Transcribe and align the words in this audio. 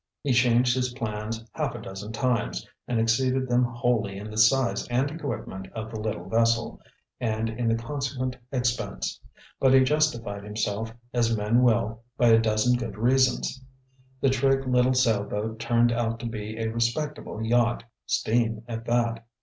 He 0.23 0.33
changed 0.33 0.73
his 0.75 0.93
plans 0.93 1.45
half 1.53 1.75
a 1.75 1.79
dozen 1.79 2.11
times, 2.11 2.67
and 2.87 2.99
exceeded 2.99 3.47
them 3.47 3.63
wholly 3.63 4.17
in 4.17 4.31
the 4.31 4.37
size 4.39 4.87
and 4.87 5.11
equipment 5.11 5.67
of 5.73 5.91
the 5.91 5.99
little 5.99 6.27
vessel, 6.27 6.81
and 7.19 7.47
in 7.47 7.67
the 7.67 7.75
consequent 7.75 8.35
expense; 8.51 9.19
but 9.59 9.75
he 9.75 9.83
justified 9.83 10.43
himself, 10.43 10.91
as 11.13 11.37
men 11.37 11.61
will, 11.61 12.01
by 12.17 12.29
a 12.29 12.39
dozen 12.39 12.77
good 12.77 12.97
reasons. 12.97 13.63
The 14.21 14.31
trig 14.31 14.65
little 14.67 14.95
sail 14.95 15.23
boat 15.23 15.59
turned 15.59 15.91
out 15.91 16.19
to 16.21 16.25
be 16.25 16.57
a 16.57 16.69
respectable 16.71 17.39
yacht, 17.45 17.83
steam, 18.07 18.63
at 18.67 18.85
that. 18.85 19.23